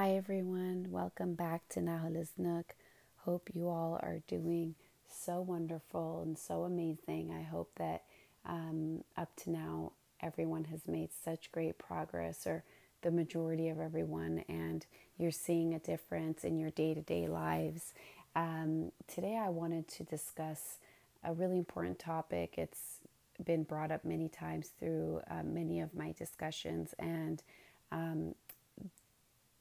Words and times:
Hi, 0.00 0.12
everyone. 0.12 0.92
Welcome 0.92 1.34
back 1.34 1.68
to 1.70 1.80
Nahala's 1.80 2.30
Nook. 2.38 2.76
Hope 3.16 3.50
you 3.52 3.68
all 3.68 3.98
are 4.00 4.20
doing 4.28 4.76
so 5.08 5.40
wonderful 5.40 6.20
and 6.22 6.38
so 6.38 6.62
amazing. 6.62 7.34
I 7.36 7.42
hope 7.42 7.72
that 7.78 8.04
um, 8.46 9.02
up 9.16 9.34
to 9.42 9.50
now, 9.50 9.90
everyone 10.20 10.62
has 10.66 10.86
made 10.86 11.10
such 11.24 11.50
great 11.50 11.78
progress, 11.78 12.46
or 12.46 12.62
the 13.02 13.10
majority 13.10 13.70
of 13.70 13.80
everyone, 13.80 14.44
and 14.48 14.86
you're 15.18 15.32
seeing 15.32 15.74
a 15.74 15.80
difference 15.80 16.44
in 16.44 16.58
your 16.58 16.70
day 16.70 16.94
to 16.94 17.00
day 17.00 17.26
lives. 17.26 17.92
Um, 18.36 18.92
today, 19.08 19.36
I 19.36 19.48
wanted 19.48 19.88
to 19.88 20.04
discuss 20.04 20.78
a 21.24 21.32
really 21.32 21.58
important 21.58 21.98
topic. 21.98 22.54
It's 22.56 23.00
been 23.44 23.64
brought 23.64 23.90
up 23.90 24.04
many 24.04 24.28
times 24.28 24.70
through 24.78 25.22
uh, 25.28 25.42
many 25.42 25.80
of 25.80 25.92
my 25.92 26.14
discussions, 26.16 26.94
and 27.00 27.42
um, 27.90 28.36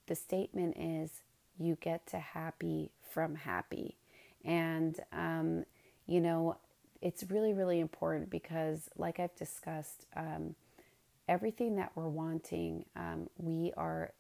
the 0.08 0.16
statement 0.16 0.76
is 0.78 1.22
you 1.58 1.78
get 1.82 2.08
to 2.08 2.20
happy 2.20 2.92
from 3.12 3.36
happy. 3.36 3.98
And, 4.44 5.00
um, 5.12 5.66
you 6.06 6.22
know, 6.22 6.58
it's 7.02 7.24
really, 7.30 7.54
really 7.54 7.80
important 7.80 8.30
because, 8.30 8.90
like 8.98 9.20
I've 9.20 9.36
discussed, 9.36 10.06
um, 10.16 10.56
everything 11.28 11.76
that 11.76 11.92
we're 11.96 12.08
wanting, 12.08 12.86
um, 12.96 13.30
we 13.38 13.74
are 13.76 14.14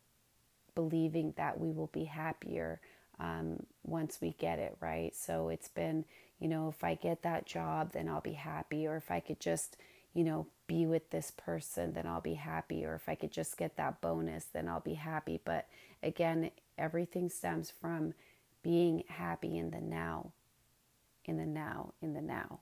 believing 0.76 1.34
that 1.38 1.60
we 1.60 1.72
will 1.72 1.90
be 1.94 2.04
happier 2.04 2.80
um, 3.20 3.66
once 3.84 4.20
we 4.22 4.32
get 4.32 4.60
it, 4.60 4.78
right? 4.80 5.16
So 5.16 5.50
it's 5.50 5.70
been, 5.70 6.06
you 6.40 6.48
know, 6.48 6.70
if 6.70 6.84
I 6.84 6.96
get 6.96 7.24
that 7.24 7.46
job, 7.46 7.94
then 7.94 8.08
I'll 8.08 8.22
be 8.22 8.34
happy. 8.34 8.86
Or 8.86 8.96
if 8.96 9.10
I 9.10 9.20
could 9.20 9.40
just, 9.40 9.78
you 10.14 10.24
know, 10.24 10.48
be 10.68 10.86
with 10.86 11.10
this 11.10 11.32
person, 11.32 11.94
then 11.94 12.06
I'll 12.06 12.22
be 12.22 12.36
happy. 12.36 12.86
Or 12.86 12.96
if 12.96 13.08
I 13.10 13.16
could 13.16 13.32
just 13.32 13.58
get 13.58 13.78
that 13.78 14.02
bonus, 14.02 14.46
then 14.46 14.68
I'll 14.68 14.80
be 14.80 14.96
happy. 14.96 15.40
But 15.44 15.68
again, 16.04 16.52
everything 16.78 17.30
stems 17.30 17.72
from 17.72 18.14
being 18.62 19.04
happy 19.08 19.58
in 19.58 19.72
the 19.72 19.82
now, 19.82 20.32
in 21.26 21.38
the 21.38 21.46
now, 21.46 21.94
in 22.02 22.14
the 22.14 22.22
now. 22.22 22.60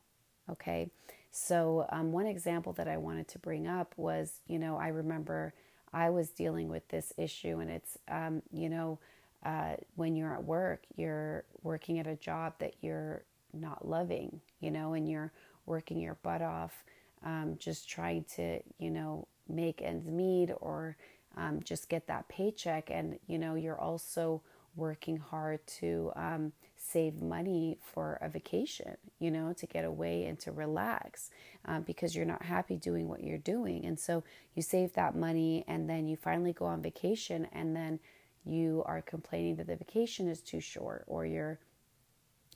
Okay. 0.50 0.90
So, 1.32 1.86
um, 1.90 2.12
one 2.12 2.28
example 2.28 2.72
that 2.74 2.88
I 2.88 2.98
wanted 2.98 3.28
to 3.30 3.40
bring 3.40 3.68
up 3.68 3.94
was, 3.98 4.40
you 4.48 4.58
know, 4.58 4.78
I 4.78 4.88
remember 4.88 5.54
I 5.92 6.10
was 6.10 6.30
dealing 6.30 6.70
with 6.70 6.88
this 6.90 7.12
issue, 7.18 7.60
and 7.60 7.70
it's, 7.70 7.98
um, 8.08 8.42
you 8.52 8.70
know, 8.70 9.00
uh, 9.44 9.76
when 9.96 10.16
you're 10.16 10.34
at 10.34 10.44
work, 10.44 10.84
you're 10.96 11.44
working 11.62 12.00
at 12.00 12.08
a 12.08 12.16
job 12.16 12.54
that 12.60 12.76
you're 12.82 13.24
not 13.54 13.88
loving, 13.88 14.42
you 14.60 14.72
know, 14.72 14.94
and 14.94 15.10
you're 15.10 15.32
working 15.66 16.00
your 16.00 16.18
butt 16.24 16.42
off, 16.42 16.84
um, 17.26 17.56
just 17.60 17.90
trying 17.90 18.24
to, 18.36 18.60
you 18.78 18.92
know, 18.92 19.28
make 19.50 19.82
ends 19.82 20.08
meet 20.08 20.52
or 20.62 20.96
um, 21.36 21.60
just 21.64 21.90
get 21.90 22.08
that 22.08 22.30
paycheck. 22.30 22.90
And, 22.90 23.20
you 23.28 23.38
know, 23.38 23.56
you're 23.56 23.80
also 23.80 24.42
working 24.76 25.18
hard 25.18 25.66
to 25.66 26.12
um, 26.16 26.52
save 26.76 27.22
money 27.22 27.78
for 27.82 28.20
a 28.22 28.30
vacation, 28.30 28.96
you 29.20 29.32
know, 29.32 29.54
to 29.54 29.66
get 29.66 29.86
away 29.86 30.26
and 30.26 30.38
to 30.40 30.52
relax 30.52 31.32
um, 31.66 31.82
because 31.84 32.16
you're 32.16 32.26
not 32.26 32.44
happy 32.44 32.76
doing 32.76 33.08
what 33.08 33.24
you're 33.24 33.38
doing. 33.38 33.86
And 33.86 34.00
so 34.00 34.24
you 34.54 34.62
save 34.62 34.94
that 34.94 35.16
money 35.16 35.64
and 35.68 35.90
then 35.90 36.08
you 36.08 36.16
finally 36.18 36.54
go 36.54 36.66
on 36.66 36.82
vacation 36.82 37.48
and 37.54 37.76
then 37.76 38.00
you 38.46 38.84
are 38.86 39.02
complaining 39.02 39.56
that 39.56 39.68
the 39.68 39.76
vacation 39.76 40.28
is 40.28 40.42
too 40.42 40.60
short 40.60 41.06
or 41.08 41.26
you're, 41.26 41.60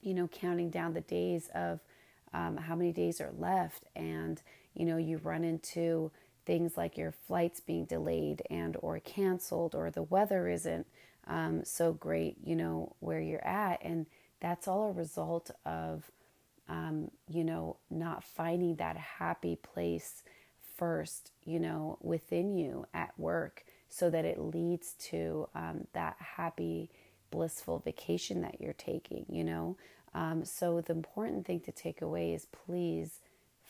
you 0.02 0.14
know, 0.14 0.28
counting 0.28 0.70
down 0.70 0.94
the 0.94 1.02
days 1.02 1.50
of 1.56 1.80
um, 2.33 2.58
how 2.58 2.76
many 2.76 2.92
days 2.92 3.20
are 3.20 3.31
left 3.38 3.86
and, 3.95 4.42
you 4.73 4.86
know, 4.86 4.98
you 4.98 5.17
run 5.17 5.44
into 5.44 6.12
things 6.45 6.78
like 6.78 6.98
your 6.98 7.12
flights 7.12 7.59
being 7.59 7.86
delayed 7.86 8.42
and 8.50 8.76
or 8.81 9.00
canceled 9.00 9.76
or 9.76 9.92
the 9.92 10.03
weather 10.03 10.48
isn't 10.48 10.88
um, 11.28 11.64
so 11.64 11.94
great, 11.94 12.38
you 12.44 12.56
know, 12.56 12.95
where 13.00 13.20
you're 13.20 13.45
at. 13.45 13.80
And 13.84 14.08
that's 14.39 14.67
all 14.67 14.89
a 14.89 14.94
result 14.94 15.52
of, 15.66 16.11
um, 16.67 17.11
you 17.30 17.43
know, 17.43 17.77
not 17.89 18.23
finding 18.23 18.76
that 18.77 18.98
happy 18.98 19.55
place 19.55 20.23
first, 20.76 21.32
you 21.43 21.60
know, 21.60 21.98
within 22.02 22.58
you 22.58 22.88
at 22.93 23.14
work 23.20 23.64
so 23.89 24.10
that 24.10 24.26
it 24.26 24.39
leads 24.39 24.93
to 24.93 25.48
um, 25.54 25.88
that 25.93 26.16
happy, 26.20 26.89
blissful 27.32 27.80
vacation 27.80 28.42
that 28.42 28.61
you're 28.61 28.73
taking, 28.73 29.26
you 29.30 29.43
know. 29.43 29.77
Um, 30.14 30.45
so 30.45 30.82
the 30.82 30.93
important 30.93 31.45
thing 31.45 31.60
to 31.61 31.72
take 31.72 32.02
away 32.02 32.33
is 32.33 32.48
please 32.66 33.20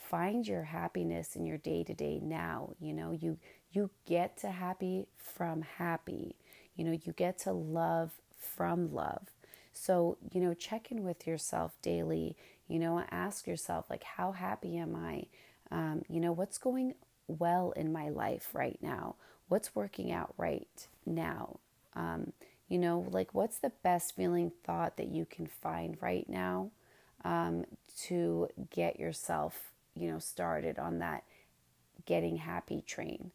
find 0.10 0.48
your 0.48 0.64
happiness 0.64 1.36
in 1.36 1.46
your 1.46 1.58
day 1.58 1.84
to 1.84 1.94
day 1.94 2.20
now. 2.22 2.72
You 2.80 2.94
know, 2.94 3.12
you 3.12 3.38
you 3.72 3.92
get 4.06 4.38
to 4.38 4.50
happy 4.50 5.06
from 5.18 5.62
happy. 5.62 6.36
You 6.76 6.86
know, 6.86 6.92
you 6.92 7.14
get 7.14 7.38
to 7.40 7.52
love 7.52 8.12
from 8.38 8.94
love. 8.94 9.28
So, 9.74 10.18
you 10.34 10.42
know, 10.42 10.54
check 10.54 10.92
in 10.92 11.04
with 11.04 11.28
yourself 11.28 11.74
daily. 11.82 12.36
You 12.68 12.80
know, 12.80 13.04
ask 13.12 13.48
yourself, 13.48 13.90
like, 13.90 14.04
how 14.04 14.32
happy 14.32 14.78
am 14.78 14.96
I? 14.96 15.26
Um, 15.72 16.02
you 16.10 16.20
know, 16.20 16.32
what's 16.32 16.58
going 16.58 16.96
well 17.28 17.72
in 17.72 17.92
my 17.92 18.10
life 18.10 18.50
right 18.54 18.78
now? 18.82 19.16
What's 19.48 19.76
working 19.76 20.12
out 20.12 20.34
right 20.38 20.88
now? 21.06 21.60
Um, 21.96 22.34
you 22.68 22.78
know, 22.78 23.08
like, 23.12 23.34
what's 23.34 23.58
the 23.58 23.72
best 23.84 24.16
feeling 24.16 24.52
thought 24.64 24.98
that 24.98 25.08
you 25.08 25.26
can 25.26 25.48
find 25.48 25.98
right 26.02 26.28
now 26.30 26.72
um, 27.24 27.66
to 28.04 28.48
get 28.70 29.00
yourself, 29.00 29.72
you 30.00 30.12
know, 30.12 30.20
started 30.20 30.80
on 30.80 31.00
that 31.00 31.24
getting 32.06 32.38
happy 32.38 32.82
train? 32.82 33.32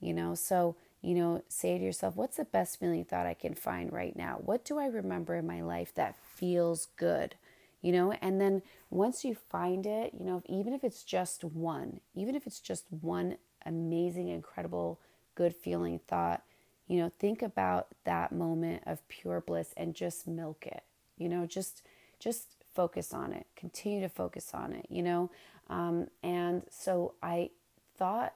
You 0.00 0.14
know, 0.14 0.34
so 0.34 0.76
you 1.02 1.14
know, 1.14 1.42
say 1.48 1.78
to 1.78 1.84
yourself, 1.84 2.16
what's 2.16 2.36
the 2.36 2.44
best 2.44 2.80
feeling 2.80 3.04
thought 3.04 3.26
I 3.26 3.34
can 3.34 3.54
find 3.54 3.92
right 3.92 4.16
now? 4.16 4.40
What 4.44 4.64
do 4.64 4.78
I 4.78 4.86
remember 4.86 5.36
in 5.36 5.46
my 5.46 5.62
life 5.62 5.94
that 5.94 6.16
feels 6.34 6.88
good? 6.96 7.36
You 7.80 7.92
know, 7.92 8.12
and 8.12 8.40
then 8.40 8.62
once 8.90 9.24
you 9.24 9.36
find 9.36 9.86
it, 9.86 10.14
you 10.18 10.24
know, 10.24 10.42
even 10.46 10.72
if 10.72 10.82
it's 10.82 11.04
just 11.04 11.44
one, 11.44 12.00
even 12.14 12.34
if 12.34 12.46
it's 12.46 12.58
just 12.58 12.86
one 12.90 13.36
amazing, 13.64 14.28
incredible, 14.28 14.98
good 15.36 15.54
feeling 15.54 16.00
thought, 16.08 16.42
you 16.88 16.98
know, 16.98 17.12
think 17.18 17.42
about 17.42 17.88
that 18.04 18.32
moment 18.32 18.82
of 18.86 19.06
pure 19.08 19.40
bliss 19.40 19.74
and 19.76 19.94
just 19.94 20.26
milk 20.26 20.66
it. 20.66 20.82
You 21.16 21.28
know, 21.28 21.46
just 21.46 21.82
just 22.18 22.64
focus 22.74 23.12
on 23.12 23.32
it. 23.32 23.46
Continue 23.54 24.00
to 24.00 24.08
focus 24.08 24.50
on 24.54 24.72
it. 24.72 24.86
You 24.88 25.02
know, 25.02 25.30
um, 25.68 26.08
and 26.22 26.62
so 26.70 27.14
I 27.22 27.50
thought, 27.96 28.34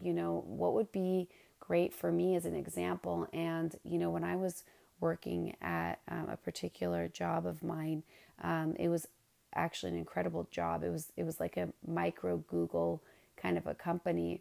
you 0.00 0.12
know, 0.12 0.44
what 0.46 0.74
would 0.74 0.92
be 0.92 1.28
great 1.60 1.94
for 1.94 2.10
me 2.12 2.36
as 2.36 2.46
an 2.46 2.54
example. 2.54 3.28
And, 3.32 3.74
you 3.84 3.98
know, 3.98 4.10
when 4.10 4.24
I 4.24 4.36
was 4.36 4.64
working 5.00 5.56
at 5.60 6.00
um, 6.08 6.28
a 6.30 6.36
particular 6.36 7.08
job 7.08 7.46
of 7.46 7.62
mine, 7.62 8.02
um, 8.42 8.74
it 8.78 8.88
was 8.88 9.06
actually 9.54 9.92
an 9.92 9.98
incredible 9.98 10.48
job. 10.50 10.82
It 10.82 10.90
was 10.90 11.12
it 11.16 11.24
was 11.24 11.40
like 11.40 11.56
a 11.56 11.68
micro 11.86 12.38
Google 12.38 13.02
kind 13.36 13.58
of 13.58 13.66
a 13.66 13.74
company. 13.74 14.40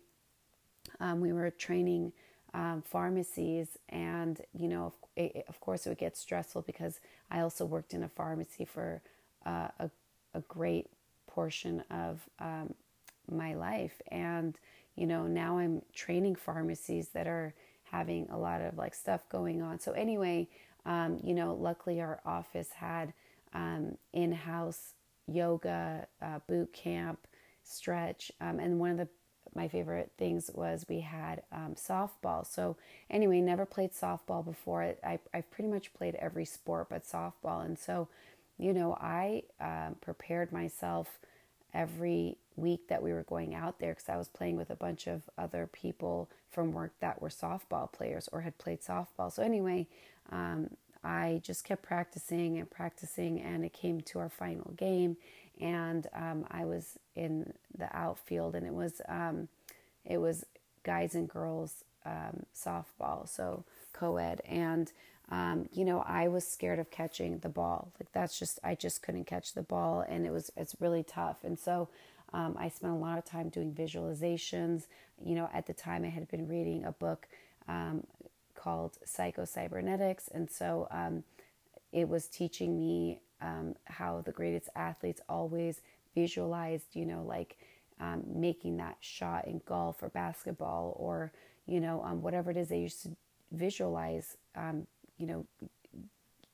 Um, 0.99 1.21
we 1.21 1.33
were 1.33 1.49
training 1.51 2.13
um, 2.53 2.83
pharmacies, 2.85 3.77
and 3.89 4.41
you 4.53 4.67
know, 4.67 4.93
it, 5.15 5.45
of 5.47 5.59
course, 5.61 5.85
it 5.85 5.89
would 5.89 5.97
get 5.97 6.17
stressful 6.17 6.63
because 6.63 6.99
I 7.31 7.41
also 7.41 7.65
worked 7.65 7.93
in 7.93 8.03
a 8.03 8.09
pharmacy 8.09 8.65
for 8.65 9.01
uh, 9.45 9.69
a 9.79 9.89
a 10.33 10.41
great 10.47 10.87
portion 11.51 11.83
of 11.91 12.21
um, 12.39 12.73
my 13.29 13.53
life, 13.53 14.01
and 14.09 14.57
you 14.95 15.05
know, 15.05 15.27
now 15.27 15.57
I'm 15.57 15.81
training 15.93 16.35
pharmacies 16.35 17.09
that 17.09 17.27
are 17.27 17.53
having 17.91 18.27
a 18.29 18.37
lot 18.37 18.61
of 18.61 18.77
like 18.77 18.95
stuff 18.95 19.27
going 19.29 19.61
on. 19.61 19.79
So, 19.79 19.91
anyway, 19.91 20.47
um, 20.85 21.19
you 21.23 21.33
know, 21.33 21.53
luckily 21.53 21.99
our 22.01 22.21
office 22.25 22.69
had 22.71 23.13
um, 23.53 23.97
in 24.13 24.31
house 24.31 24.93
yoga, 25.27 26.07
uh, 26.21 26.39
boot 26.47 26.71
camp, 26.73 27.19
stretch. 27.63 28.31
Um, 28.39 28.59
and 28.59 28.79
one 28.79 28.91
of 28.91 28.97
the 28.97 29.07
my 29.53 29.67
favorite 29.67 30.11
things 30.17 30.49
was 30.53 30.85
we 30.87 31.01
had 31.01 31.41
um, 31.51 31.75
softball. 31.75 32.45
So 32.47 32.77
anyway, 33.09 33.41
never 33.41 33.65
played 33.65 33.91
softball 33.91 34.45
before. 34.45 34.95
I 35.03 35.19
I 35.33 35.41
pretty 35.41 35.69
much 35.69 35.93
played 35.93 36.15
every 36.15 36.45
sport 36.45 36.87
but 36.89 37.03
softball, 37.03 37.65
and 37.65 37.77
so 37.77 38.07
you 38.57 38.73
know 38.73 38.97
I 39.01 39.43
uh, 39.59 39.89
prepared 40.01 40.53
myself 40.53 41.19
every 41.73 42.37
week 42.55 42.87
that 42.89 43.01
we 43.01 43.13
were 43.13 43.23
going 43.23 43.55
out 43.55 43.79
there 43.79 43.93
because 43.93 44.09
I 44.09 44.17
was 44.17 44.27
playing 44.27 44.57
with 44.57 44.69
a 44.69 44.75
bunch 44.75 45.07
of 45.07 45.23
other 45.37 45.67
people 45.67 46.29
from 46.51 46.73
work 46.73 46.93
that 46.99 47.21
were 47.21 47.29
softball 47.29 47.91
players 47.91 48.29
or 48.31 48.41
had 48.41 48.57
played 48.57 48.81
softball. 48.81 49.31
So, 49.31 49.41
anyway, 49.43 49.87
um, 50.31 50.69
I 51.03 51.41
just 51.43 51.63
kept 51.63 51.81
practicing 51.83 52.57
and 52.59 52.69
practicing, 52.69 53.41
and 53.41 53.65
it 53.65 53.73
came 53.73 54.01
to 54.01 54.19
our 54.19 54.29
final 54.29 54.71
game, 54.77 55.17
and 55.59 56.07
um, 56.13 56.45
I 56.51 56.65
was 56.65 56.97
in 57.15 57.53
the 57.77 57.95
outfield, 57.95 58.55
and 58.55 58.65
it 58.67 58.73
was 58.73 59.01
um, 59.07 59.47
it 60.05 60.17
was 60.17 60.45
guys 60.83 61.15
and 61.15 61.27
girls 61.29 61.83
um, 62.05 62.43
softball, 62.55 63.27
so 63.27 63.65
co-ed, 63.93 64.41
and 64.45 64.91
um, 65.31 65.67
you 65.73 65.83
know, 65.85 66.03
I 66.05 66.27
was 66.27 66.47
scared 66.47 66.77
of 66.77 66.91
catching 66.91 67.39
the 67.39 67.49
ball. 67.49 67.91
Like 67.99 68.11
that's 68.11 68.37
just, 68.37 68.59
I 68.63 68.75
just 68.75 69.01
couldn't 69.01 69.25
catch 69.25 69.53
the 69.53 69.63
ball, 69.63 70.05
and 70.07 70.25
it 70.27 70.31
was, 70.31 70.51
it's 70.55 70.75
really 70.79 71.03
tough. 71.03 71.37
And 71.43 71.57
so, 71.57 71.89
um, 72.33 72.55
I 72.57 72.69
spent 72.69 72.93
a 72.93 72.95
lot 72.95 73.17
of 73.17 73.25
time 73.25 73.49
doing 73.49 73.73
visualizations. 73.73 74.87
You 75.23 75.35
know, 75.35 75.49
at 75.53 75.67
the 75.67 75.73
time, 75.73 76.05
I 76.05 76.09
had 76.09 76.29
been 76.29 76.47
reading 76.47 76.85
a 76.85 76.91
book 76.91 77.27
um, 77.67 78.05
called 78.55 78.97
Psycho-Cybernetics. 79.03 80.29
And 80.29 80.49
so 80.49 80.87
um, 80.91 81.23
it 81.91 82.07
was 82.07 82.27
teaching 82.27 82.79
me 82.79 83.19
um, 83.41 83.75
how 83.85 84.21
the 84.21 84.31
greatest 84.31 84.69
athletes 84.75 85.21
always 85.27 85.81
visualized, 86.15 86.95
you 86.95 87.05
know, 87.05 87.23
like 87.23 87.57
um, 87.99 88.23
making 88.27 88.77
that 88.77 88.97
shot 89.01 89.45
in 89.45 89.61
golf 89.65 90.01
or 90.01 90.09
basketball 90.09 90.95
or, 90.97 91.31
you 91.65 91.79
know, 91.79 91.97
whatever 92.21 92.51
it 92.51 92.57
is 92.57 92.69
they 92.69 92.79
used 92.79 93.03
to 93.03 93.09
visualize, 93.51 94.37
um, 94.55 94.87
you 95.21 95.27
know, 95.27 95.45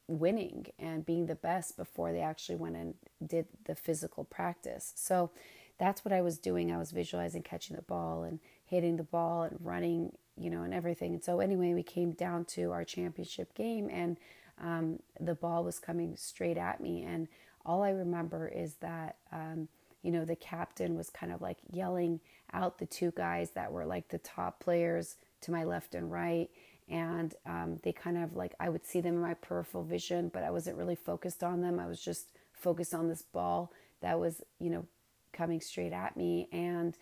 winning 0.08 0.68
and 0.78 1.06
being 1.06 1.26
the 1.26 1.36
best 1.36 1.78
before 1.78 2.12
they 2.12 2.20
actually 2.20 2.58
went 2.58 2.76
and 2.76 2.96
did 3.26 3.46
the 3.64 3.76
physical 3.76 4.26
practice. 4.26 4.92
So 4.96 5.32
that's 5.78 6.04
what 6.04 6.12
I 6.12 6.22
was 6.22 6.38
doing. 6.38 6.72
I 6.72 6.78
was 6.78 6.92
visualizing 6.92 7.44
catching 7.44 7.78
the 7.78 7.82
ball 7.82 8.24
and 8.24 8.40
hitting 8.66 8.98
the 8.98 9.04
ball 9.04 9.44
and 9.44 9.58
running, 9.62 10.12
you 10.38 10.50
know, 10.50 10.64
and 10.64 10.74
everything. 10.74 11.14
And 11.14 11.24
so, 11.24 11.40
anyway, 11.40 11.74
we 11.74 11.84
came 11.84 12.12
down 12.12 12.44
to 12.46 12.72
our 12.72 12.84
championship 12.84 13.54
game 13.54 13.90
and 13.90 14.18
um, 14.62 15.00
the 15.20 15.36
ball 15.36 15.64
was 15.64 15.80
coming 15.80 16.18
straight 16.18 16.58
at 16.58 16.82
me. 16.82 17.04
And 17.04 17.30
all 17.66 17.84
I 17.84 17.92
remember 17.92 18.50
is 18.50 18.76
that, 18.76 19.16
um, 19.32 19.70
you 20.02 20.12
know, 20.12 20.26
the 20.26 20.36
captain 20.36 20.98
was 20.98 21.10
kind 21.10 21.32
of 21.32 21.42
like 21.42 21.58
yelling 21.72 22.20
out 22.52 22.80
the 22.80 22.86
two 22.86 23.12
guys 23.16 23.52
that 23.52 23.72
were 23.72 23.86
like 23.86 24.10
the 24.10 24.18
top 24.18 24.60
players 24.60 25.16
to 25.42 25.52
my 25.52 25.64
left 25.64 25.96
and 25.96 26.12
right 26.12 26.50
and 26.90 27.36
um, 27.46 27.80
they 27.84 27.92
kind 27.92 28.18
of 28.18 28.36
like 28.36 28.56
I 28.60 28.70
would 28.70 28.86
see 28.86 29.02
them 29.02 29.16
in 29.16 29.22
my 29.22 29.34
peripheral 29.36 29.84
vision, 29.84 30.30
but 30.34 30.44
I 30.44 30.52
wasn't 30.52 30.78
really 30.78 30.96
focused 30.96 31.44
on 31.44 31.62
them. 31.62 31.80
I 31.80 31.88
was 31.88 32.02
just 32.02 32.28
focused 32.54 32.94
on 32.94 33.08
this 33.10 33.22
ball 33.22 33.72
that 34.02 34.20
was, 34.20 34.42
you 34.60 34.70
know, 34.70 34.86
coming 35.34 35.62
straight 35.62 35.94
at 35.94 36.18
me, 36.18 36.48
and 36.52 36.96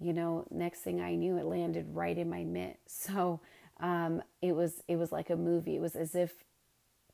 you 0.00 0.12
know, 0.12 0.46
next 0.50 0.80
thing 0.80 1.00
I 1.00 1.14
knew, 1.14 1.36
it 1.38 1.44
landed 1.44 1.86
right 1.94 2.16
in 2.16 2.28
my 2.30 2.44
mitt. 2.44 2.78
So 2.88 3.40
um, 3.80 4.22
it 4.40 4.54
was 4.54 4.82
it 4.88 4.96
was 4.96 5.12
like 5.12 5.30
a 5.30 5.36
movie. 5.36 5.76
It 5.76 5.80
was 5.82 5.96
as 5.96 6.14
if 6.14 6.44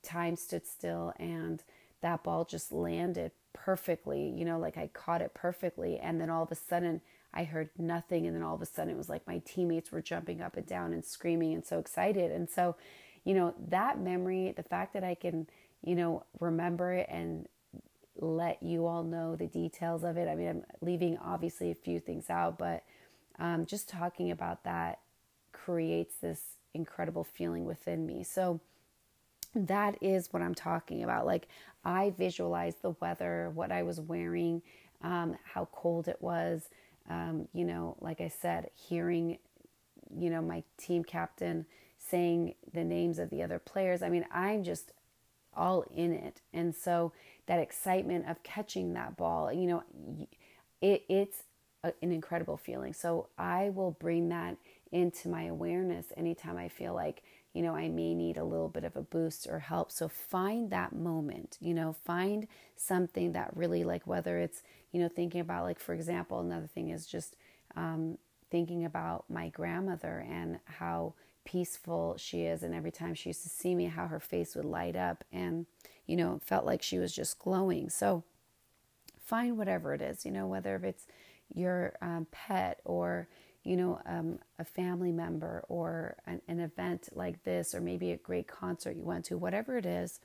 time 0.02 0.36
stood 0.36 0.66
still 0.66 1.12
and 1.18 1.62
that 2.00 2.22
ball 2.22 2.44
just 2.44 2.72
landed 2.72 3.32
perfectly. 3.52 4.28
You 4.36 4.44
know, 4.44 4.58
like 4.58 4.76
I 4.76 4.88
caught 4.88 5.22
it 5.22 5.34
perfectly, 5.34 5.98
and 5.98 6.20
then 6.20 6.30
all 6.30 6.42
of 6.42 6.52
a 6.52 6.56
sudden 6.56 7.00
I 7.34 7.44
heard 7.44 7.70
nothing. 7.78 8.26
And 8.26 8.34
then 8.34 8.42
all 8.42 8.54
of 8.54 8.62
a 8.62 8.66
sudden, 8.66 8.92
it 8.92 8.96
was 8.96 9.08
like 9.08 9.26
my 9.26 9.38
teammates 9.44 9.92
were 9.92 10.02
jumping 10.02 10.40
up 10.40 10.56
and 10.56 10.66
down 10.66 10.92
and 10.92 11.04
screaming 11.04 11.54
and 11.54 11.64
so 11.64 11.78
excited. 11.78 12.30
And 12.32 12.48
so, 12.48 12.76
you 13.24 13.34
know, 13.34 13.54
that 13.68 14.00
memory, 14.00 14.52
the 14.56 14.62
fact 14.62 14.94
that 14.94 15.04
I 15.04 15.14
can, 15.14 15.46
you 15.84 15.94
know, 15.94 16.24
remember 16.40 16.92
it 16.92 17.06
and 17.10 17.46
let 18.20 18.62
you 18.62 18.86
all 18.86 19.04
know 19.04 19.36
the 19.36 19.46
details 19.46 20.02
of 20.02 20.16
it. 20.16 20.28
I 20.28 20.34
mean, 20.34 20.48
I'm 20.48 20.64
leaving 20.80 21.18
obviously 21.18 21.70
a 21.70 21.74
few 21.74 22.00
things 22.00 22.30
out, 22.30 22.58
but 22.58 22.82
um, 23.38 23.66
just 23.66 23.88
talking 23.88 24.30
about 24.30 24.64
that 24.64 24.98
creates 25.52 26.16
this 26.16 26.42
incredible 26.74 27.24
feeling 27.24 27.64
within 27.64 28.06
me. 28.06 28.24
So, 28.24 28.60
that 29.54 29.96
is 30.02 30.32
what 30.32 30.42
I'm 30.42 30.54
talking 30.54 31.02
about. 31.02 31.26
Like, 31.26 31.48
I 31.84 32.10
visualized 32.10 32.82
the 32.82 32.94
weather, 33.00 33.50
what 33.54 33.72
I 33.72 33.82
was 33.82 34.00
wearing, 34.00 34.62
um, 35.02 35.36
how 35.54 35.68
cold 35.72 36.08
it 36.08 36.20
was, 36.20 36.68
um, 37.08 37.48
you 37.52 37.64
know, 37.64 37.96
like 38.00 38.20
I 38.20 38.28
said, 38.28 38.70
hearing, 38.74 39.38
you 40.16 40.30
know, 40.30 40.42
my 40.42 40.62
team 40.76 41.04
captain 41.04 41.66
saying 41.98 42.54
the 42.72 42.84
names 42.84 43.18
of 43.18 43.30
the 43.30 43.42
other 43.42 43.58
players. 43.58 44.02
I 44.02 44.08
mean, 44.08 44.26
I'm 44.32 44.62
just 44.64 44.92
all 45.54 45.84
in 45.94 46.12
it. 46.12 46.40
And 46.52 46.74
so 46.74 47.12
that 47.46 47.58
excitement 47.58 48.28
of 48.28 48.42
catching 48.42 48.94
that 48.94 49.16
ball, 49.16 49.52
you 49.52 49.66
know, 49.66 49.82
it, 50.80 51.04
it's 51.08 51.42
a, 51.82 51.92
an 52.02 52.12
incredible 52.12 52.56
feeling. 52.56 52.92
So 52.92 53.28
I 53.36 53.70
will 53.70 53.90
bring 53.90 54.28
that 54.28 54.56
into 54.92 55.28
my 55.28 55.44
awareness 55.44 56.06
anytime 56.16 56.56
I 56.56 56.68
feel 56.68 56.94
like, 56.94 57.22
you 57.52 57.62
know, 57.62 57.74
I 57.74 57.88
may 57.88 58.14
need 58.14 58.36
a 58.36 58.44
little 58.44 58.68
bit 58.68 58.84
of 58.84 58.96
a 58.96 59.02
boost 59.02 59.46
or 59.50 59.58
help. 59.58 59.90
So 59.90 60.08
find 60.08 60.70
that 60.70 60.94
moment, 60.94 61.56
you 61.60 61.74
know, 61.74 61.92
find 62.04 62.46
something 62.76 63.32
that 63.32 63.50
really, 63.56 63.84
like, 63.84 64.06
whether 64.06 64.38
it's, 64.38 64.62
you 64.92 65.00
know, 65.00 65.08
thinking 65.08 65.40
about, 65.40 65.64
like, 65.64 65.78
for 65.78 65.94
example, 65.94 66.40
another 66.40 66.66
thing 66.66 66.90
is 66.90 67.06
just 67.06 67.36
um, 67.76 68.18
thinking 68.50 68.84
about 68.84 69.24
my 69.28 69.48
grandmother 69.48 70.24
and 70.28 70.58
how 70.64 71.14
peaceful 71.44 72.16
she 72.18 72.42
is. 72.42 72.62
And 72.62 72.74
every 72.74 72.90
time 72.90 73.14
she 73.14 73.30
used 73.30 73.42
to 73.42 73.48
see 73.48 73.74
me, 73.74 73.86
how 73.86 74.06
her 74.06 74.20
face 74.20 74.54
would 74.54 74.64
light 74.64 74.96
up 74.96 75.24
and, 75.32 75.66
you 76.06 76.16
know, 76.16 76.40
felt 76.44 76.64
like 76.64 76.82
she 76.82 76.98
was 76.98 77.14
just 77.14 77.38
glowing. 77.38 77.90
So 77.90 78.24
find 79.22 79.58
whatever 79.58 79.94
it 79.94 80.02
is, 80.02 80.24
you 80.24 80.30
know, 80.30 80.46
whether 80.46 80.76
it's 80.76 81.06
your 81.54 81.94
um, 82.00 82.26
pet 82.30 82.80
or, 82.84 83.28
you 83.64 83.76
know, 83.76 84.00
um, 84.06 84.38
a 84.58 84.64
family 84.64 85.12
member 85.12 85.64
or 85.68 86.16
an, 86.26 86.40
an 86.48 86.60
event 86.60 87.08
like 87.12 87.44
this, 87.44 87.74
or 87.74 87.80
maybe 87.80 88.12
a 88.12 88.16
great 88.16 88.46
concert 88.46 88.96
you 88.96 89.04
went 89.04 89.26
to, 89.26 89.36
whatever 89.36 89.76
it 89.76 89.86
is, 89.86 90.20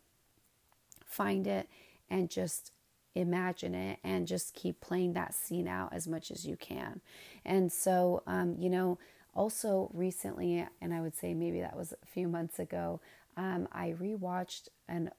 find 1.05 1.47
it 1.47 1.67
and 2.09 2.29
just 2.29 2.71
imagine 3.15 3.75
it 3.75 3.99
and 4.03 4.27
just 4.27 4.53
keep 4.53 4.81
playing 4.81 5.13
that 5.13 5.33
scene 5.33 5.67
out 5.67 5.93
as 5.93 6.07
much 6.07 6.31
as 6.31 6.45
you 6.45 6.55
can. 6.55 7.01
And 7.45 7.71
so, 7.71 8.23
um, 8.27 8.55
you 8.59 8.69
know, 8.69 8.97
also 9.35 9.89
recently, 9.93 10.65
and 10.81 10.93
I 10.93 11.01
would 11.01 11.15
say 11.15 11.33
maybe 11.33 11.61
that 11.61 11.77
was 11.77 11.93
a 11.93 12.05
few 12.05 12.27
months 12.27 12.59
ago, 12.59 12.99
um, 13.35 13.67
I 13.71 13.95
rewatched 13.99 14.69
an 14.87 15.11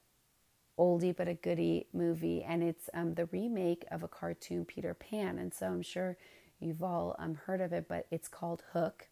oldie 0.79 1.15
but 1.17 1.29
a 1.29 1.35
goodie 1.35 1.87
movie, 1.93 2.43
and 2.43 2.63
it's 2.63 2.91
um, 2.95 3.15
the 3.15 3.27
remake 3.27 3.85
of 3.91 4.03
a 4.03 4.09
cartoon 4.09 4.65
Peter 4.65 4.95
Pan. 4.95 5.39
And 5.39 5.53
so 5.55 5.67
I'm 5.67 5.83
sure 5.83 6.17
You've 6.61 6.83
all 6.83 7.15
um, 7.19 7.39
heard 7.47 7.61
of 7.61 7.73
it, 7.73 7.87
but 7.89 8.07
it's 8.11 8.29
called 8.29 8.63
Hook. 8.73 9.09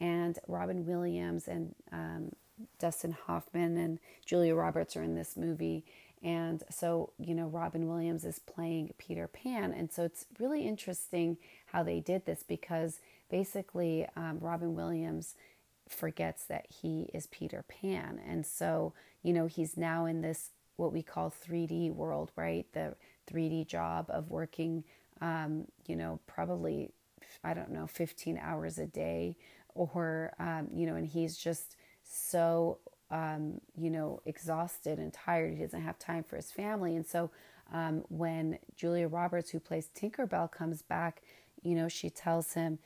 And 0.00 0.38
Robin 0.46 0.86
Williams 0.86 1.48
and 1.48 1.74
um, 1.92 2.32
Dustin 2.78 3.12
Hoffman 3.26 3.76
and 3.76 3.98
Julia 4.24 4.54
Roberts 4.54 4.96
are 4.96 5.02
in 5.02 5.14
this 5.14 5.36
movie. 5.36 5.84
And 6.22 6.62
so, 6.70 7.12
you 7.18 7.34
know, 7.34 7.46
Robin 7.46 7.88
Williams 7.88 8.24
is 8.24 8.38
playing 8.38 8.94
Peter 8.98 9.26
Pan. 9.26 9.72
And 9.72 9.92
so 9.92 10.04
it's 10.04 10.26
really 10.38 10.66
interesting 10.66 11.36
how 11.66 11.82
they 11.82 12.00
did 12.00 12.26
this 12.26 12.44
because 12.46 13.00
basically 13.30 14.06
um, 14.16 14.38
Robin 14.40 14.74
Williams 14.74 15.34
forgets 15.88 16.44
that 16.44 16.66
he 16.82 17.10
is 17.12 17.26
Peter 17.26 17.64
Pan. 17.68 18.20
And 18.26 18.46
so, 18.46 18.92
you 19.22 19.32
know, 19.32 19.46
he's 19.46 19.76
now 19.76 20.06
in 20.06 20.20
this 20.22 20.50
what 20.76 20.92
we 20.92 21.02
call 21.02 21.30
3D 21.30 21.92
world, 21.92 22.30
right? 22.36 22.66
The 22.72 22.94
3D 23.28 23.66
job 23.66 24.06
of 24.08 24.30
working 24.30 24.84
um, 25.22 25.66
you 25.86 25.96
know, 25.96 26.18
probably, 26.26 26.90
I 27.44 27.54
don't 27.54 27.70
know, 27.70 27.86
15 27.86 28.38
hours 28.42 28.78
a 28.78 28.86
day, 28.86 29.36
or, 29.74 30.34
um, 30.38 30.68
you 30.74 30.86
know, 30.86 30.96
and 30.96 31.06
he's 31.06 31.36
just 31.36 31.76
so, 32.02 32.78
um, 33.12 33.60
you 33.76 33.90
know, 33.90 34.20
exhausted 34.26 34.98
and 34.98 35.12
tired. 35.12 35.54
He 35.54 35.62
doesn't 35.62 35.82
have 35.82 35.98
time 35.98 36.24
for 36.24 36.34
his 36.34 36.50
family. 36.50 36.96
And 36.96 37.06
so 37.06 37.30
um, 37.72 38.02
when 38.08 38.58
Julia 38.74 39.06
Roberts, 39.06 39.50
who 39.50 39.60
plays 39.60 39.88
Tinkerbell, 39.94 40.50
comes 40.50 40.82
back, 40.82 41.22
you 41.62 41.76
know, 41.76 41.88
she 41.88 42.10
tells 42.10 42.54
him 42.54 42.80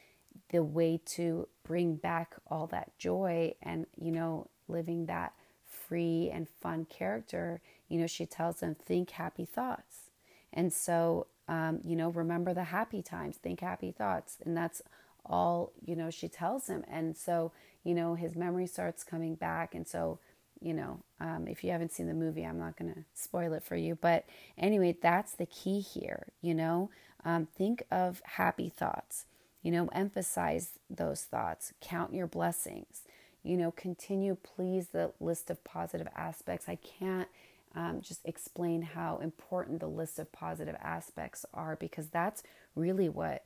the 0.50 0.62
way 0.62 1.00
to 1.06 1.48
bring 1.64 1.96
back 1.96 2.34
all 2.48 2.66
that 2.66 2.98
joy 2.98 3.54
and, 3.62 3.86
you 3.98 4.12
know, 4.12 4.48
living 4.68 5.06
that 5.06 5.32
free 5.64 6.30
and 6.30 6.48
fun 6.48 6.84
character, 6.84 7.62
you 7.88 7.98
know, 7.98 8.06
she 8.06 8.26
tells 8.26 8.60
him, 8.60 8.74
think 8.74 9.10
happy 9.12 9.46
thoughts. 9.46 10.10
And 10.52 10.72
so 10.72 11.28
um, 11.48 11.80
you 11.84 11.96
know, 11.96 12.10
remember 12.10 12.52
the 12.54 12.64
happy 12.64 13.02
times, 13.02 13.36
think 13.36 13.60
happy 13.60 13.92
thoughts. 13.92 14.38
And 14.44 14.56
that's 14.56 14.82
all, 15.28 15.73
you 15.85 15.97
know, 15.97 16.11
she 16.11 16.28
tells 16.28 16.68
him. 16.68 16.85
And 16.90 17.16
so, 17.16 17.52
you 17.85 17.95
know, 17.95 18.14
his 18.14 18.37
memory 18.37 18.66
starts 18.66 19.04
coming 19.04 19.35
back. 19.35 19.75
And 19.75 19.87
so, 19.87 20.18
you 20.61 20.75
know, 20.75 21.00
um, 21.21 21.47
if 21.49 21.62
you 21.62 21.71
haven't 21.71 21.92
seen 21.92 22.06
the 22.06 22.14
movie, 22.14 22.45
I'm 22.45 22.59
not 22.59 22.76
going 22.76 22.92
to 22.95 23.00
spoil 23.14 23.52
it 23.52 23.62
for 23.62 23.76
you. 23.76 23.97
But 24.00 24.25
anyway, 24.59 24.97
that's 25.00 25.33
the 25.33 25.47
key 25.47 25.80
here, 25.80 26.28
you 26.40 26.54
know. 26.54 26.90
Um, 27.25 27.47
think 27.56 27.83
of 27.90 28.23
happy 28.25 28.68
thoughts, 28.68 29.26
you 29.62 29.73
know, 29.73 29.88
emphasize 29.92 30.71
those 30.88 31.23
thoughts, 31.23 31.73
count 31.80 32.14
your 32.14 32.26
blessings, 32.28 33.02
you 33.42 33.56
know, 33.56 33.73
continue, 33.73 34.37
please, 34.42 34.88
the 34.88 35.12
list 35.21 35.50
of 35.50 35.62
positive 35.64 36.09
aspects. 36.16 36.68
I 36.68 36.76
can't 36.76 37.28
um, 37.75 38.00
just 38.00 38.21
explain 38.25 38.83
how 38.83 39.18
important 39.18 39.80
the 39.80 39.88
list 39.88 40.18
of 40.18 40.33
positive 40.33 40.76
aspects 40.80 41.45
are 41.52 41.76
because 41.76 42.09
that's 42.09 42.42
really 42.75 43.09
what 43.09 43.45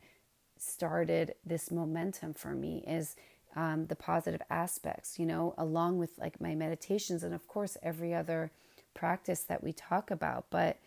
started 0.63 1.35
this 1.45 1.71
momentum 1.71 2.35
for 2.35 2.55
me 2.55 2.85
is 2.87 3.17
um, 3.57 3.87
the 3.87 3.97
positive 3.97 4.43
aspects 4.51 5.19
you 5.19 5.27
know 5.27 5.55
along 5.59 5.99
with 5.99 6.11
like 6.19 6.41
my 6.41 6.55
meditations 6.55 7.23
and 7.23 7.35
of 7.35 7.49
course 7.49 7.77
every 7.83 8.15
other 8.15 8.51
practice 8.95 9.41
that 9.43 9.63
we 9.63 9.73
talk 9.73 10.11
about. 10.11 10.47
But 10.51 10.79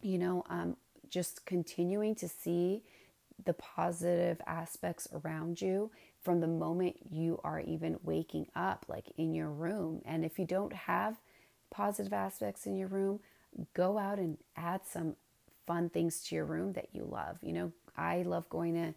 you 0.00 0.18
know 0.18 0.44
um, 0.48 0.76
just 1.10 1.46
continuing 1.46 2.14
to 2.16 2.28
see 2.28 2.82
the 3.44 3.52
positive 3.54 4.40
aspects 4.46 5.08
around 5.12 5.60
you 5.60 5.90
from 6.22 6.40
the 6.40 6.46
moment 6.46 6.96
you 7.10 7.40
are 7.44 7.60
even 7.60 7.98
waking 8.02 8.46
up 8.54 8.84
like 8.88 9.06
in 9.16 9.34
your 9.34 9.48
room. 9.50 10.02
And 10.04 10.24
if 10.24 10.38
you 10.38 10.44
don't 10.44 10.72
have 10.72 11.18
positive 11.70 12.12
aspects 12.12 12.66
in 12.66 12.76
your 12.76 12.88
room, 12.88 13.20
go 13.74 13.98
out 13.98 14.18
and 14.18 14.38
add 14.56 14.82
some 14.86 15.16
fun 15.66 15.90
things 15.90 16.22
to 16.24 16.34
your 16.34 16.44
room 16.44 16.72
that 16.74 16.88
you 16.92 17.04
love. 17.04 17.38
You 17.42 17.52
know, 17.52 17.72
I 17.96 18.22
love 18.22 18.48
going 18.48 18.74
to 18.74 18.94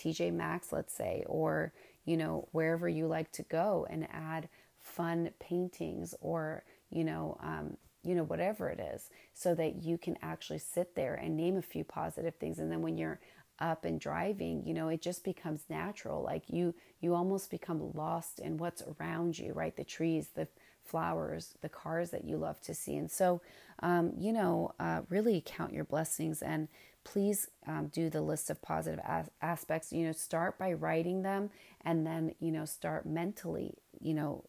TJ 0.00 0.32
Maxx, 0.32 0.72
let's 0.72 0.94
say, 0.94 1.24
or, 1.26 1.72
you 2.04 2.16
know, 2.16 2.48
wherever 2.52 2.88
you 2.88 3.06
like 3.06 3.32
to 3.32 3.42
go 3.44 3.86
and 3.88 4.08
add 4.12 4.48
fun 4.80 5.30
paintings 5.40 6.14
or, 6.20 6.64
you 6.90 7.04
know, 7.04 7.38
um, 7.42 7.76
you 8.02 8.14
know, 8.14 8.24
whatever 8.24 8.68
it 8.68 8.80
is, 8.80 9.08
so 9.32 9.54
that 9.54 9.82
you 9.82 9.96
can 9.96 10.16
actually 10.20 10.58
sit 10.58 10.94
there 10.94 11.14
and 11.14 11.36
name 11.36 11.56
a 11.56 11.62
few 11.62 11.84
positive 11.84 12.34
things. 12.34 12.58
And 12.58 12.70
then 12.70 12.82
when 12.82 12.98
you're 12.98 13.18
up 13.58 13.84
and 13.84 14.00
driving, 14.00 14.66
you 14.66 14.74
know, 14.74 14.88
it 14.88 15.00
just 15.00 15.24
becomes 15.24 15.62
natural. 15.70 16.22
Like 16.22 16.44
you, 16.48 16.74
you 17.00 17.14
almost 17.14 17.50
become 17.50 17.92
lost 17.94 18.40
in 18.40 18.58
what's 18.58 18.82
around 19.00 19.38
you, 19.38 19.52
right? 19.52 19.76
The 19.76 19.84
trees, 19.84 20.28
the 20.34 20.48
flowers, 20.84 21.54
the 21.60 21.68
cars 21.68 22.10
that 22.10 22.24
you 22.24 22.36
love 22.36 22.60
to 22.62 22.74
see. 22.74 22.96
And 22.96 23.10
so, 23.10 23.40
um, 23.80 24.12
you 24.18 24.32
know, 24.32 24.72
uh, 24.78 25.02
really 25.08 25.42
count 25.44 25.72
your 25.72 25.84
blessings 25.84 26.42
and 26.42 26.68
please 27.04 27.48
um, 27.66 27.88
do 27.88 28.08
the 28.08 28.22
list 28.22 28.50
of 28.50 28.62
positive 28.62 29.00
as- 29.04 29.30
aspects. 29.42 29.92
You 29.92 30.06
know, 30.06 30.12
start 30.12 30.58
by 30.58 30.72
writing 30.72 31.22
them 31.22 31.50
and 31.84 32.06
then, 32.06 32.34
you 32.40 32.50
know, 32.52 32.64
start 32.64 33.06
mentally, 33.06 33.74
you 34.00 34.14
know, 34.14 34.44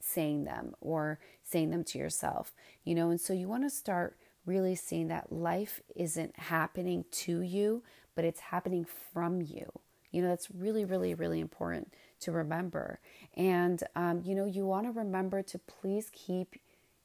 saying 0.00 0.44
them 0.44 0.74
or 0.80 1.18
saying 1.42 1.70
them 1.70 1.84
to 1.84 1.98
yourself, 1.98 2.52
you 2.84 2.94
know. 2.94 3.10
And 3.10 3.20
so 3.20 3.32
you 3.32 3.48
want 3.48 3.64
to 3.64 3.70
start 3.70 4.16
really 4.44 4.76
seeing 4.76 5.08
that 5.08 5.32
life 5.32 5.80
isn't 5.96 6.38
happening 6.38 7.04
to 7.10 7.40
you, 7.40 7.82
but 8.14 8.24
it's 8.24 8.40
happening 8.40 8.86
from 9.12 9.42
you. 9.42 9.66
You 10.12 10.22
know, 10.22 10.28
that's 10.28 10.50
really, 10.50 10.84
really, 10.84 11.14
really 11.14 11.40
important 11.40 11.92
to 12.20 12.32
remember. 12.32 13.00
And, 13.34 13.82
um, 13.94 14.22
you 14.24 14.34
know, 14.34 14.44
you 14.44 14.66
want 14.66 14.86
to 14.86 14.92
remember 14.92 15.42
to 15.42 15.58
please 15.58 16.10
keep 16.12 16.56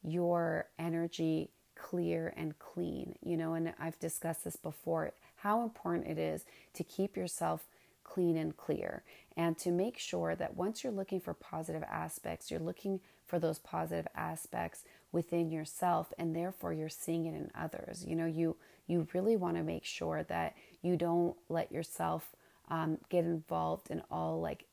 your 0.04 0.68
energy 0.80 1.50
clear 1.76 2.34
and 2.38 2.58
clean, 2.60 3.16
you 3.22 3.38
know, 3.38 3.54
and 3.54 3.74
I've 3.80 4.00
discussed 4.00 4.44
this 4.44 4.56
before 4.56 5.14
how 5.38 5.64
important 5.64 6.08
it 6.08 6.20
is 6.20 6.46
to 6.74 6.84
keep 6.84 7.18
yourself 7.18 7.66
clean 8.04 8.38
and 8.38 8.56
clear 8.56 9.04
and 9.38 9.58
to 9.58 9.72
make 9.72 9.98
sure 9.98 10.36
that 10.36 10.56
once 10.56 10.84
you're 10.84 10.94
looking 10.94 11.20
for 11.20 11.34
positive 11.34 11.84
aspects, 11.84 12.52
you're 12.52 12.60
looking 12.60 13.00
for 13.26 13.40
those 13.40 13.60
positive 13.60 14.08
aspects 14.16 14.84
within 15.12 15.50
yourself 15.50 16.14
and 16.18 16.36
therefore 16.36 16.74
you're 16.74 16.90
seeing 16.90 17.26
it 17.26 17.34
in 17.34 17.50
others. 17.56 18.06
You 18.06 18.16
know, 18.16 18.26
you 18.26 18.58
you 18.88 19.08
really 19.14 19.38
want 19.38 19.56
to 19.56 19.64
make 19.64 19.86
sure 19.86 20.24
that 20.24 20.56
you 20.82 20.98
don't 20.98 21.36
let 21.48 21.72
yourself 21.72 22.36
um, 22.70 22.98
get 23.10 23.24
involved 23.24 23.90
in 23.90 24.02
all 24.12 24.42
like 24.42 24.66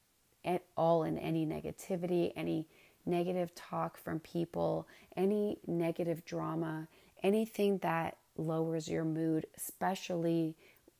at 0.44 0.62
all 0.76 1.04
in 1.04 1.18
any 1.18 1.46
negativity, 1.46 2.32
any 2.36 2.66
negative 3.06 3.54
talk 3.54 3.96
from 3.96 4.20
people, 4.20 4.86
any 5.16 5.58
negative 5.66 6.24
drama, 6.24 6.88
anything 7.22 7.78
that 7.78 8.16
lowers 8.36 8.88
your 8.88 9.04
mood, 9.04 9.46
especially 9.56 10.54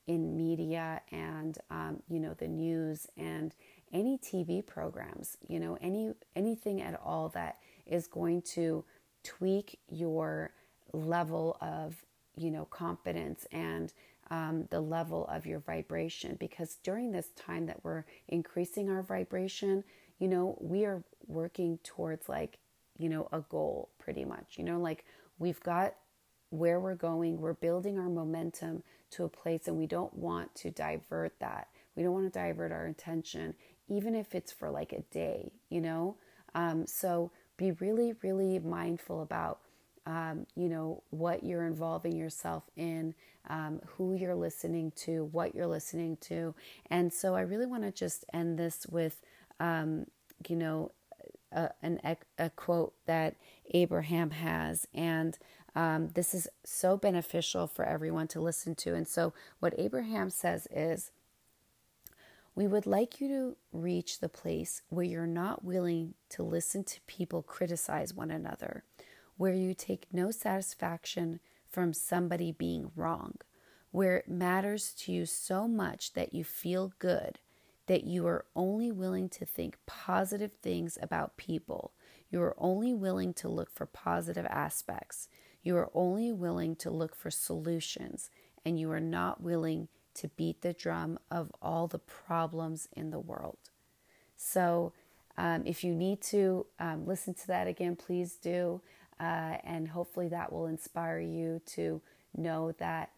in 0.07 0.37
media 0.37 1.01
and 1.13 1.59
um, 1.71 2.03
you 2.09 2.19
know 2.19 2.35
the 2.35 2.49
news 2.49 3.07
and 3.17 3.55
any 3.93 4.19
TV 4.19 4.65
programs, 4.67 5.37
you 5.47 5.61
know 5.61 5.79
any 5.81 6.13
anything 6.35 6.83
at 6.83 6.99
all 7.05 7.29
that 7.29 7.59
is 7.87 8.07
going 8.07 8.43
to 8.43 8.85
tweak 9.23 9.79
your 9.89 10.51
level 10.93 11.57
of 11.61 11.97
you 12.37 12.51
know 12.51 12.65
confidence 12.65 13.47
and 13.53 13.93
um, 14.31 14.67
the 14.71 14.81
level 14.81 15.27
of 15.27 15.47
your 15.47 15.61
vibration 15.61 16.37
because 16.39 16.77
during 16.83 17.11
this 17.11 17.29
time 17.37 17.67
that 17.67 17.83
we're 17.83 18.05
increasing 18.29 18.91
our 18.91 19.03
vibration 19.03 19.85
you 20.19 20.29
know 20.29 20.57
we 20.61 20.85
are 20.85 21.03
working 21.27 21.79
towards 21.83 22.29
like 22.29 22.59
you 22.99 23.09
know 23.09 23.29
a 23.33 23.41
goal 23.41 23.91
pretty 23.99 24.25
much 24.25 24.57
you 24.57 24.65
know 24.65 24.79
like 24.79 25.05
we've 25.39 25.61
got 25.61 25.95
where 26.51 26.81
we're 26.81 26.95
going 26.95 27.41
we're 27.41 27.53
building 27.55 27.99
our 27.99 28.09
momentum 28.09 28.83
to 29.11 29.25
a 29.25 29.29
place 29.29 29.69
and 29.69 29.77
we 29.77 29.87
don't 29.87 30.15
want 30.15 30.55
to 30.55 30.71
divert 30.71 31.39
that. 31.41 31.69
We 31.95 32.03
don't 32.03 32.13
want 32.13 32.33
to 32.33 32.39
divert 32.39 32.73
our 32.73 32.87
attention 32.87 33.55
even 33.89 34.15
if 34.15 34.35
it's 34.35 34.53
for 34.53 34.71
like 34.71 34.93
a 34.93 35.03
day 35.13 35.53
you 35.69 35.81
know? 35.81 36.17
Um, 36.55 36.87
so 36.87 37.31
be 37.57 37.73
really 37.73 38.15
really 38.23 38.59
mindful 38.59 39.23
about 39.23 39.61
um, 40.09 40.47
you 40.57 40.71
know, 40.71 41.03
what 41.11 41.45
you're 41.45 41.67
involving 41.67 42.17
yourself 42.17 42.65
in, 42.77 43.15
um, 43.51 43.81
who 43.87 44.15
you're 44.15 44.35
listening 44.35 44.91
to, 44.93 45.25
what 45.27 45.55
you're 45.55 45.67
listening 45.67 46.17
to. 46.23 46.55
And 46.91 47.13
so 47.13 47.35
I 47.35 47.43
really 47.43 47.67
want 47.67 47.83
to 47.83 47.93
just 47.93 48.25
end 48.33 48.59
this 48.59 48.87
with, 48.87 49.21
um, 49.61 50.07
you 50.49 50.57
know, 50.57 50.93
a, 51.53 51.71
an, 51.83 52.01
a 52.39 52.49
quote 52.51 52.95
that 53.05 53.37
Abraham 53.75 54.31
has. 54.31 54.89
And 54.95 55.37
um, 55.77 56.09
this 56.15 56.33
is 56.33 56.49
so 56.65 56.97
beneficial 56.97 57.67
for 57.67 57.85
everyone 57.85 58.29
to 58.29 58.41
listen 58.41 58.75
to. 58.77 58.95
And 58.95 59.07
so 59.07 59.35
what 59.61 59.75
Abraham 59.77 60.31
says 60.31 60.67
is, 60.71 61.11
we 62.55 62.67
would 62.67 62.87
like 62.87 63.21
you 63.21 63.29
to 63.29 63.57
reach 63.73 64.19
the 64.19 64.29
place 64.29 64.83
where 64.89 65.05
you're 65.05 65.27
not 65.27 65.65
willing 65.65 66.15
to 66.31 66.43
listen 66.43 66.83
to 66.83 67.01
people 67.07 67.41
criticize 67.43 68.15
one 68.15 68.33
another 68.33 68.83
where 69.39 69.55
you 69.55 69.73
take 69.73 70.07
no 70.13 70.31
satisfaction 70.31 71.41
from 71.71 71.95
somebody 71.95 72.53
being 72.53 72.91
wrong, 72.95 73.37
where 73.91 74.17
it 74.17 74.29
matters 74.29 74.93
to 74.93 75.13
you 75.13 75.25
so 75.25 75.67
much 75.67 76.13
that 76.13 76.35
you 76.35 76.45
feel 76.45 76.93
good, 76.99 77.39
that 77.87 78.05
you 78.05 78.27
are 78.27 78.45
only 78.55 78.93
willing 78.93 79.29
to 79.31 79.47
think 79.47 79.79
positive 79.87 80.53
things 80.53 80.99
about 81.01 81.37
people. 81.39 81.93
You 82.31 82.43
are 82.43 82.57
only 82.59 82.93
willing 82.93 83.33
to 83.35 83.49
look 83.49 83.71
for 83.71 83.87
positive 83.87 84.47
aspects. 84.47 85.29
You 85.63 85.77
are 85.77 85.91
only 85.95 86.33
willing 86.33 86.77
to 86.77 86.91
look 86.91 87.15
for 87.15 87.31
solutions, 87.31 88.31
and 88.65 88.79
you 88.79 88.91
are 88.91 89.01
not 89.01 89.43
willing 89.43 89.89
to 90.15 90.29
beat 90.29 90.63
the 90.63 90.73
drum 90.73 91.19
of 91.31 91.53
all 91.63 91.87
the 91.87 91.99
problems 91.99 92.89
in 92.93 93.11
the 93.11 93.21
world. 93.21 93.59
So, 94.37 94.93
um, 95.37 95.63
if 95.65 95.85
you 95.85 95.95
need 95.95 96.21
to 96.23 96.67
um, 96.81 97.07
listen 97.07 97.33
to 97.35 97.47
that 97.47 97.69
again, 97.69 97.95
please 97.95 98.35
do. 98.35 98.81
Uh, 99.21 99.57
and 99.65 99.89
hopefully 99.89 100.29
that 100.29 100.53
will 100.53 100.67
inspire 100.67 101.19
you 101.19 101.61
to 101.67 102.01
know 102.37 102.73
that 102.79 103.11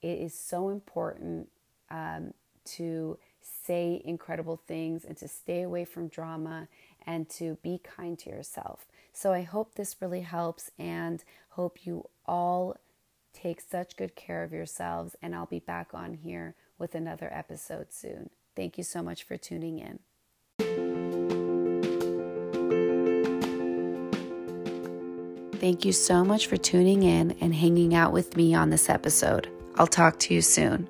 it 0.00 0.18
is 0.18 0.34
so 0.34 0.68
important 0.68 1.48
um, 1.90 2.32
to 2.64 3.18
say 3.40 4.00
incredible 4.04 4.60
things 4.66 5.04
and 5.04 5.16
to 5.16 5.28
stay 5.28 5.62
away 5.62 5.84
from 5.84 6.08
drama 6.08 6.68
and 7.06 7.28
to 7.28 7.58
be 7.62 7.80
kind 7.82 8.18
to 8.18 8.30
yourself. 8.30 8.86
So 9.12 9.32
I 9.32 9.42
hope 9.42 9.74
this 9.74 9.96
really 10.00 10.22
helps 10.22 10.70
and 10.78 11.22
hope 11.50 11.86
you 11.86 12.08
all 12.26 12.76
take 13.32 13.60
such 13.60 13.96
good 13.96 14.14
care 14.16 14.42
of 14.42 14.52
yourselves. 14.52 15.16
And 15.22 15.34
I'll 15.34 15.46
be 15.46 15.60
back 15.60 15.94
on 15.94 16.14
here 16.14 16.54
with 16.78 16.94
another 16.94 17.30
episode 17.32 17.92
soon. 17.92 18.30
Thank 18.56 18.78
you 18.78 18.84
so 18.84 19.02
much 19.02 19.22
for 19.22 19.36
tuning 19.36 19.78
in. 19.78 20.00
Thank 25.64 25.86
you 25.86 25.92
so 25.92 26.22
much 26.22 26.46
for 26.46 26.58
tuning 26.58 27.04
in 27.04 27.38
and 27.40 27.54
hanging 27.54 27.94
out 27.94 28.12
with 28.12 28.36
me 28.36 28.54
on 28.54 28.68
this 28.68 28.90
episode. 28.90 29.48
I'll 29.76 29.86
talk 29.86 30.18
to 30.18 30.34
you 30.34 30.42
soon. 30.42 30.86